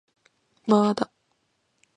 [0.65, 1.11] まーだ